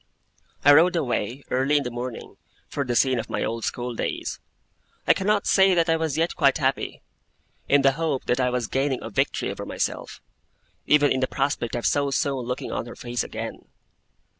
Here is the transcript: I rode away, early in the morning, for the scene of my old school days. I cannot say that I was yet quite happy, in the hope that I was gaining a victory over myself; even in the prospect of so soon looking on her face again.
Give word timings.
I 0.65 0.73
rode 0.73 0.95
away, 0.95 1.43
early 1.51 1.77
in 1.77 1.83
the 1.83 1.91
morning, 1.91 2.37
for 2.67 2.83
the 2.83 2.95
scene 2.95 3.19
of 3.19 3.29
my 3.29 3.43
old 3.43 3.63
school 3.63 3.93
days. 3.93 4.39
I 5.05 5.13
cannot 5.13 5.45
say 5.45 5.75
that 5.75 5.89
I 5.91 5.95
was 5.95 6.17
yet 6.17 6.35
quite 6.35 6.57
happy, 6.57 7.03
in 7.69 7.83
the 7.83 7.91
hope 7.91 8.25
that 8.25 8.39
I 8.39 8.49
was 8.49 8.65
gaining 8.65 9.03
a 9.03 9.11
victory 9.11 9.51
over 9.51 9.63
myself; 9.63 10.19
even 10.87 11.11
in 11.11 11.19
the 11.19 11.27
prospect 11.27 11.75
of 11.75 11.85
so 11.85 12.09
soon 12.09 12.47
looking 12.47 12.71
on 12.71 12.87
her 12.87 12.95
face 12.95 13.23
again. 13.23 13.67